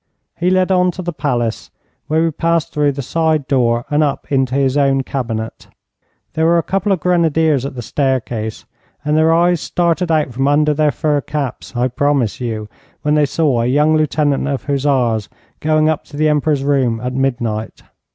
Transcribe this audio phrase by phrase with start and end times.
[0.35, 1.69] He led on to the palace,
[2.07, 5.67] where we passed through the side door and up into his own cabinet.
[6.33, 8.65] There were a couple of grenadiers at the staircase,
[9.05, 12.67] and their eyes started out from under their fur caps, I promise you,
[13.03, 15.29] when they saw a young lieutenant of hussars
[15.59, 17.83] going up to the Emperor's room at midnight.